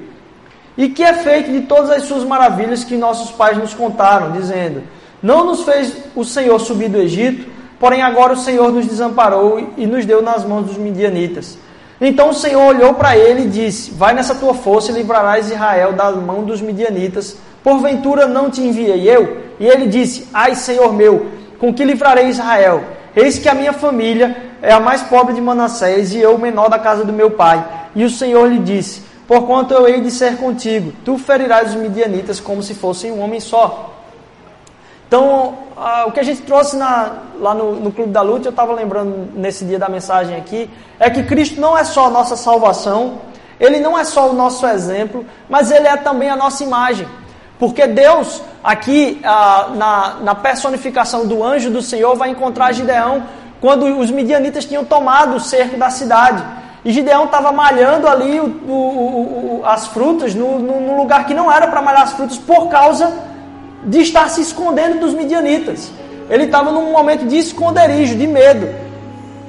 [0.77, 4.83] E que é feito de todas as suas maravilhas que nossos pais nos contaram, dizendo:
[5.23, 7.49] Não nos fez o Senhor subir do Egito?
[7.79, 11.59] Porém, agora o Senhor nos desamparou e nos deu nas mãos dos midianitas.
[12.01, 15.93] Então o Senhor olhou para ele e disse: Vai nessa tua força e livrarás Israel
[15.93, 17.37] da mão dos midianitas.
[17.63, 19.39] Porventura não te enviei eu?
[19.59, 21.27] E ele disse: Ai, Senhor meu,
[21.59, 22.83] com que livrarei Israel?
[23.15, 26.69] Eis que a minha família é a mais pobre de Manassés e eu o menor
[26.69, 27.63] da casa do meu pai.
[27.95, 32.41] E o Senhor lhe disse: Porquanto eu hei de ser contigo, tu ferirás os midianitas
[32.41, 33.95] como se fossem um homem só.
[35.07, 38.51] Então, ah, o que a gente trouxe na, lá no, no Clube da Luta, eu
[38.51, 42.35] estava lembrando nesse dia da mensagem aqui, é que Cristo não é só a nossa
[42.35, 43.21] salvação,
[43.61, 47.07] Ele não é só o nosso exemplo, mas Ele é também a nossa imagem.
[47.57, 53.23] Porque Deus, aqui ah, na, na personificação do anjo do Senhor, vai encontrar Gideão
[53.61, 56.43] quando os midianitas tinham tomado o cerco da cidade.
[56.85, 61.67] E Gideão estava malhando ali o, o, o, as frutas no, lugar que não era
[61.67, 63.13] para malhar as frutas por causa
[63.85, 65.91] de estar se escondendo dos midianitas.
[66.29, 68.69] Ele estava num momento de esconderijo, de medo.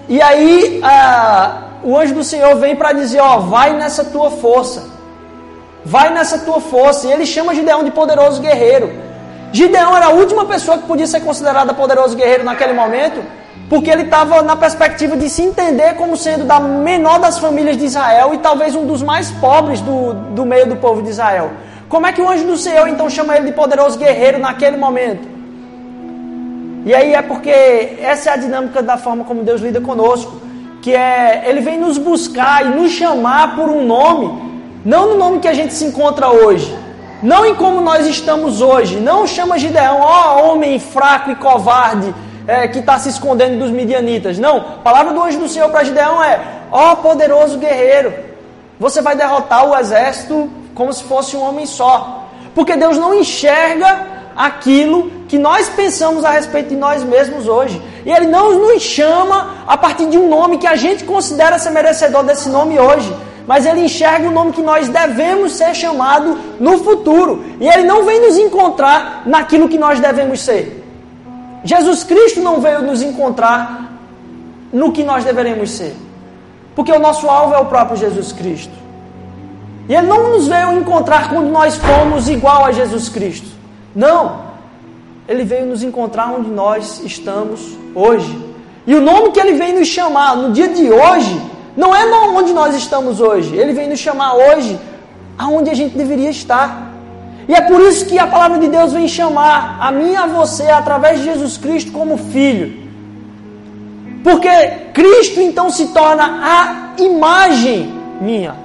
[0.09, 4.89] E aí a, o anjo do Senhor vem para dizer: Ó, vai nessa tua força.
[5.85, 7.07] Vai nessa tua força.
[7.07, 8.91] E ele chama Gideão de poderoso guerreiro.
[9.53, 13.21] Gideão era a última pessoa que podia ser considerada poderoso guerreiro naquele momento,
[13.71, 17.85] porque ele estava na perspectiva de se entender como sendo da menor das famílias de
[17.85, 21.51] Israel e talvez um dos mais pobres do, do meio do povo de Israel.
[21.87, 25.25] Como é que o anjo do Senhor então chama ele de poderoso guerreiro naquele momento?
[26.85, 27.49] E aí é porque
[28.01, 30.33] essa é a dinâmica da forma como Deus lida conosco,
[30.81, 34.51] que é ele vem nos buscar e nos chamar por um nome,
[34.83, 36.77] não no nome que a gente se encontra hoje,
[37.23, 42.13] não em como nós estamos hoje, não chama Gideão, ó oh, homem fraco e covarde,
[42.47, 44.37] é, que está se escondendo dos midianitas.
[44.39, 46.39] Não, a palavra do anjo do Senhor para Gideão é:
[46.71, 48.13] ó poderoso guerreiro,
[48.79, 52.27] você vai derrotar o exército como se fosse um homem só.
[52.55, 57.81] Porque Deus não enxerga aquilo que nós pensamos a respeito de nós mesmos hoje.
[58.05, 61.69] E Ele não nos chama a partir de um nome que a gente considera ser
[61.69, 63.15] merecedor desse nome hoje.
[63.47, 67.45] Mas Ele enxerga o nome que nós devemos ser chamado no futuro.
[67.59, 70.80] E Ele não vem nos encontrar naquilo que nós devemos ser.
[71.63, 73.91] Jesus Cristo não veio nos encontrar
[74.71, 75.95] no que nós deveremos ser.
[76.75, 78.73] Porque o nosso alvo é o próprio Jesus Cristo.
[79.87, 83.47] E Ele não nos veio encontrar quando nós fomos igual a Jesus Cristo.
[83.95, 84.51] Não.
[85.27, 88.51] Ele veio nos encontrar onde nós estamos hoje.
[88.87, 91.41] E o nome que Ele vem nos chamar no dia de hoje,
[91.75, 93.55] não é onde nós estamos hoje.
[93.55, 94.79] Ele vem nos chamar hoje
[95.37, 96.90] aonde a gente deveria estar.
[97.47, 100.27] E é por isso que a palavra de Deus vem chamar a mim e a
[100.27, 102.81] você, através de Jesus Cristo, como filho.
[104.23, 104.49] Porque
[104.93, 108.55] Cristo então se torna a imagem minha.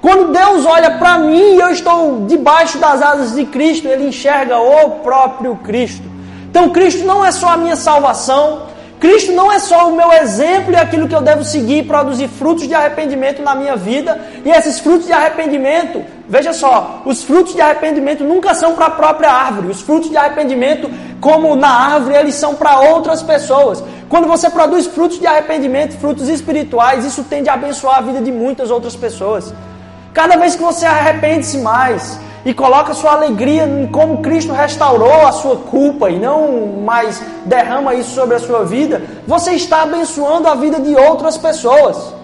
[0.00, 4.58] Quando Deus olha para mim e eu estou debaixo das asas de Cristo, Ele enxerga
[4.58, 6.04] o próprio Cristo.
[6.50, 8.62] Então Cristo não é só a minha salvação,
[9.00, 12.28] Cristo não é só o meu exemplo e aquilo que eu devo seguir e produzir
[12.28, 14.20] frutos de arrependimento na minha vida.
[14.44, 18.90] E esses frutos de arrependimento, veja só, os frutos de arrependimento nunca são para a
[18.90, 19.68] própria árvore.
[19.68, 23.82] Os frutos de arrependimento, como na árvore, eles são para outras pessoas.
[24.08, 28.30] Quando você produz frutos de arrependimento, frutos espirituais, isso tende a abençoar a vida de
[28.30, 29.52] muitas outras pessoas.
[30.12, 35.32] Cada vez que você arrepende-se mais, e coloca sua alegria em como Cristo restaurou a
[35.32, 40.54] sua culpa e não mais derrama isso sobre a sua vida, você está abençoando a
[40.54, 42.14] vida de outras pessoas.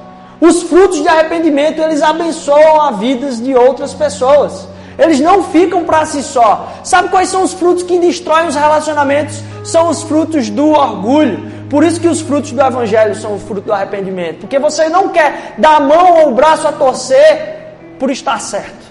[0.47, 4.69] Os frutos de arrependimento, eles abençoam a vidas de outras pessoas.
[4.99, 6.71] Eles não ficam para si só.
[6.85, 9.43] Sabe quais são os frutos que destroem os relacionamentos?
[9.65, 11.51] São os frutos do orgulho.
[11.71, 14.41] Por isso que os frutos do evangelho são o fruto do arrependimento.
[14.41, 18.85] Porque você não quer dar a mão ou o braço a torcer por estar certo.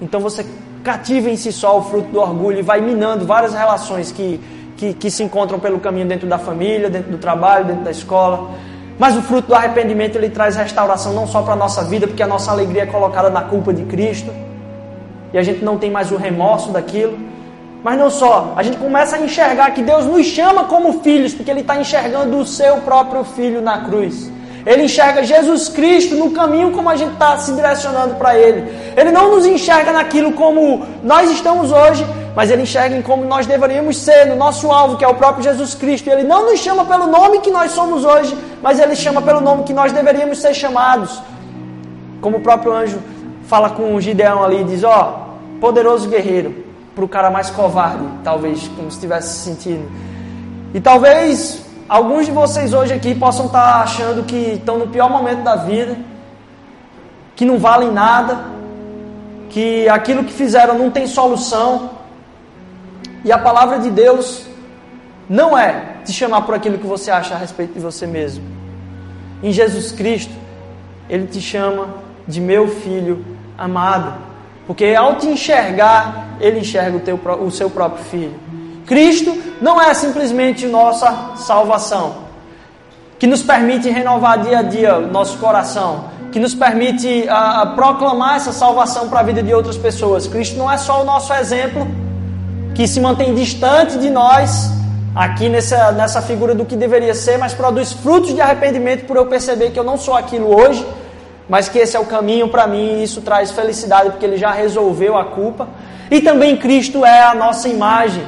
[0.00, 0.46] Então você
[0.84, 4.40] cativa em si só o fruto do orgulho e vai minando várias relações que,
[4.76, 8.52] que, que se encontram pelo caminho dentro da família, dentro do trabalho, dentro da escola.
[9.00, 12.22] Mas o fruto do arrependimento ele traz restauração não só para a nossa vida, porque
[12.22, 14.30] a nossa alegria é colocada na culpa de Cristo
[15.32, 17.18] e a gente não tem mais o remorso daquilo.
[17.82, 21.50] Mas não só, a gente começa a enxergar que Deus nos chama como filhos, porque
[21.50, 24.30] Ele está enxergando o seu próprio filho na cruz.
[24.66, 28.70] Ele enxerga Jesus Cristo no caminho como a gente está se direcionando para Ele.
[28.96, 32.04] Ele não nos enxerga naquilo como nós estamos hoje,
[32.36, 35.42] mas Ele enxerga em como nós deveríamos ser, no nosso alvo, que é o próprio
[35.42, 36.08] Jesus Cristo.
[36.08, 39.40] E Ele não nos chama pelo nome que nós somos hoje, mas Ele chama pelo
[39.40, 41.22] nome que nós deveríamos ser chamados.
[42.20, 42.98] Como o próprio anjo
[43.46, 46.54] fala com o Gideão ali, diz: Ó, oh, poderoso guerreiro,
[46.94, 49.90] para o cara mais covarde, talvez, como se estivesse se sentindo.
[50.74, 55.42] E talvez Alguns de vocês hoje aqui possam estar achando que estão no pior momento
[55.42, 55.98] da vida,
[57.34, 58.44] que não valem nada,
[59.48, 61.90] que aquilo que fizeram não tem solução.
[63.24, 64.46] E a palavra de Deus
[65.28, 68.44] não é te chamar por aquilo que você acha a respeito de você mesmo.
[69.42, 70.32] Em Jesus Cristo,
[71.08, 71.88] Ele te chama
[72.24, 73.24] de meu filho
[73.58, 74.14] amado.
[74.64, 78.34] Porque ao te enxergar, Ele enxerga o, teu, o seu próprio filho.
[78.86, 82.14] Cristo não é simplesmente nossa salvação,
[83.18, 88.52] que nos permite renovar dia a dia nosso coração, que nos permite uh, proclamar essa
[88.52, 90.26] salvação para a vida de outras pessoas.
[90.26, 91.86] Cristo não é só o nosso exemplo,
[92.74, 94.70] que se mantém distante de nós,
[95.14, 99.26] aqui nessa, nessa figura do que deveria ser, mas produz frutos de arrependimento por eu
[99.26, 100.86] perceber que eu não sou aquilo hoje,
[101.48, 104.52] mas que esse é o caminho para mim e isso traz felicidade porque ele já
[104.52, 105.68] resolveu a culpa.
[106.10, 108.24] E também Cristo é a nossa imagem.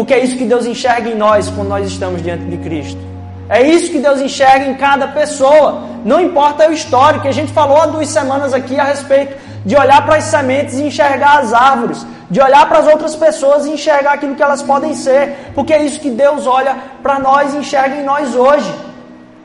[0.00, 2.98] Porque é isso que Deus enxerga em nós quando nós estamos diante de Cristo.
[3.50, 5.82] É isso que Deus enxerga em cada pessoa.
[6.06, 7.28] Não importa o histórico.
[7.28, 10.84] A gente falou há duas semanas aqui a respeito de olhar para as sementes e
[10.84, 12.06] enxergar as árvores.
[12.30, 15.36] De olhar para as outras pessoas e enxergar aquilo que elas podem ser.
[15.54, 18.74] Porque é isso que Deus olha para nós e enxerga em nós hoje.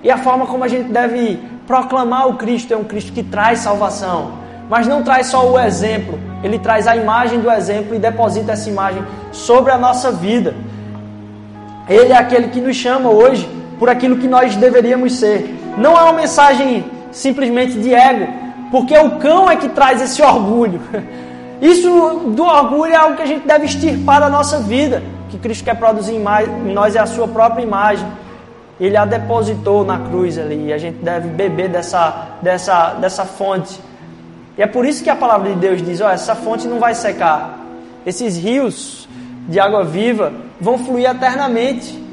[0.03, 1.37] E a forma como a gente deve
[1.67, 6.19] proclamar o Cristo é um Cristo que traz salvação mas não traz só o exemplo,
[6.43, 10.53] ele traz a imagem do exemplo e deposita essa imagem sobre a nossa vida.
[11.87, 15.55] Ele é aquele que nos chama hoje por aquilo que nós deveríamos ser.
[15.77, 18.27] Não é uma mensagem simplesmente de ego,
[18.71, 20.81] porque o cão é que traz esse orgulho.
[21.61, 21.89] Isso
[22.35, 25.75] do orgulho é algo que a gente deve extirpar da nossa vida, que Cristo quer
[25.75, 28.05] produzir em nós é a sua própria imagem.
[28.79, 33.79] Ele a depositou na cruz ali, e a gente deve beber dessa, dessa, dessa fonte.
[34.57, 36.95] E é por isso que a palavra de Deus diz: ó, essa fonte não vai
[36.95, 37.59] secar.
[38.05, 39.07] Esses rios
[39.47, 42.03] de água viva vão fluir eternamente.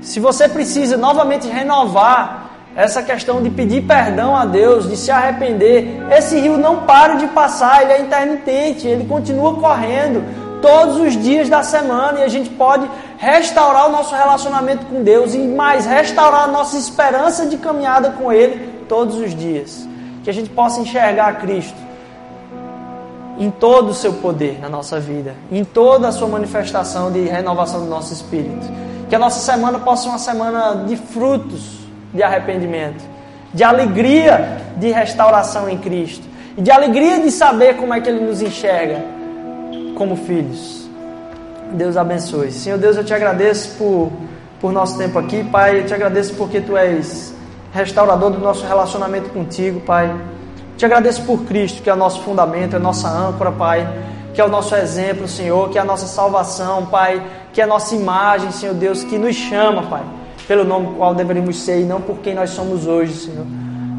[0.00, 6.02] Se você precisa novamente renovar essa questão de pedir perdão a Deus, de se arrepender,
[6.10, 10.24] esse rio não para de passar, ele é intermitente, ele continua correndo
[10.60, 12.88] todos os dias da semana e a gente pode
[13.18, 18.32] restaurar o nosso relacionamento com Deus e mais restaurar a nossa esperança de caminhada com
[18.32, 19.86] Ele todos os dias.
[20.24, 21.91] Que a gente possa enxergar Cristo
[23.38, 27.80] em todo o seu poder na nossa vida, em toda a sua manifestação de renovação
[27.80, 28.66] do nosso espírito.
[29.08, 31.80] Que a nossa semana possa ser uma semana de frutos
[32.12, 33.02] de arrependimento,
[33.52, 36.26] de alegria de restauração em Cristo,
[36.56, 39.02] e de alegria de saber como é que Ele nos enxerga
[39.96, 40.88] como filhos.
[41.72, 42.50] Deus abençoe.
[42.52, 44.12] Senhor Deus, eu te agradeço por,
[44.60, 45.80] por nosso tempo aqui, Pai.
[45.80, 47.34] Eu te agradeço porque Tu és
[47.72, 50.14] restaurador do nosso relacionamento contigo, Pai.
[50.82, 53.88] Te agradeço por Cristo, que é o nosso fundamento, é a nossa âncora, Pai.
[54.34, 57.22] Que é o nosso exemplo, Senhor, que é a nossa salvação, Pai.
[57.52, 60.02] Que é a nossa imagem, Senhor Deus, que nos chama, Pai
[60.46, 63.46] pelo nome qual deveríamos ser e não por quem nós somos hoje, Senhor.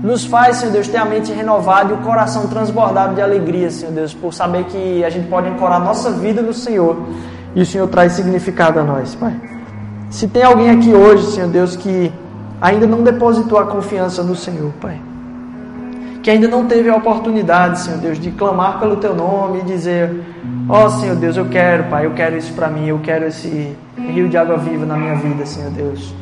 [0.04, 3.94] Nos faz, Senhor Deus, ter a mente renovada e o coração transbordado de alegria, Senhor
[3.94, 6.98] Deus, por saber que a gente pode ancorar nossa vida no Senhor
[7.56, 9.34] e o Senhor traz significado a nós, Pai.
[10.10, 12.12] Se tem alguém aqui hoje, Senhor Deus, que
[12.60, 15.00] ainda não depositou a confiança no Senhor, Pai,
[16.24, 20.10] que ainda não teve a oportunidade, Senhor Deus, de clamar pelo Teu nome e dizer:
[20.70, 23.76] Ó oh, Senhor Deus, eu quero, Pai, eu quero isso para mim, eu quero esse
[23.98, 26.16] rio de água viva na minha vida, Senhor Deus.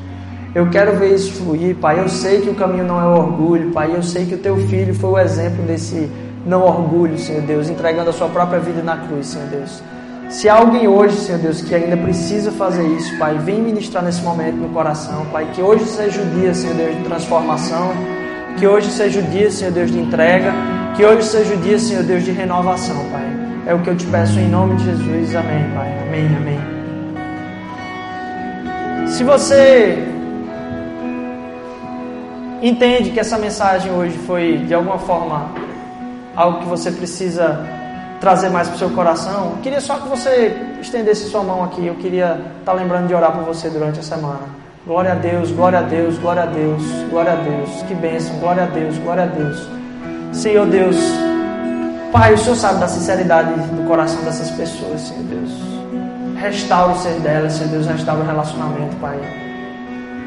[0.56, 1.99] Eu quero ver isso fluir, Pai.
[1.99, 3.95] Eu sei que o caminho não é orgulho, Pai.
[3.95, 6.10] Eu sei que o teu filho foi o exemplo desse
[6.45, 9.84] não orgulho, Senhor Deus, entregando a sua própria vida na cruz, Senhor Deus.
[10.30, 14.24] Se há alguém hoje, Senhor Deus, que ainda precisa fazer isso, Pai, vem ministrar nesse
[14.24, 15.47] momento no coração, Pai.
[15.54, 18.20] Que hoje seja o dia, Senhor Deus, de transformação.
[18.58, 20.54] Que hoje seja o dia, Senhor Deus, de entrega.
[20.95, 23.26] Que hoje seja o dia, Senhor Deus, de renovação, Pai.
[23.66, 25.36] É o que eu te peço em nome de Jesus.
[25.36, 25.97] Amém, Pai.
[26.08, 26.60] Amém, amém.
[29.08, 30.08] Se você
[32.62, 35.52] entende que essa mensagem hoje foi de alguma forma
[36.36, 37.66] algo que você precisa
[38.20, 41.86] trazer mais para o seu coração, queria só que você estendesse sua mão aqui.
[41.86, 44.61] Eu queria estar tá lembrando de orar por você durante a semana.
[44.86, 47.84] Glória a Deus, glória a Deus, glória a Deus, glória a Deus.
[47.88, 49.67] Que bênção, glória a Deus, glória a Deus.
[50.32, 50.97] Senhor Deus,
[52.11, 55.51] Pai, o Senhor sabe da sinceridade do coração dessas pessoas, Senhor Deus.
[56.36, 59.19] Restaura o ser delas, Senhor Deus, restaura o relacionamento, Pai.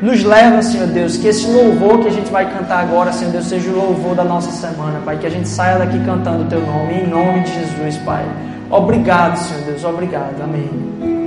[0.00, 3.46] Nos leva, Senhor Deus, que esse louvor que a gente vai cantar agora, Senhor Deus,
[3.46, 5.18] seja o louvor da nossa semana, Pai.
[5.18, 8.24] Que a gente saia daqui cantando o Teu nome, em nome de Jesus, Pai.
[8.70, 10.40] Obrigado, Senhor Deus, obrigado.
[10.42, 11.24] Amém.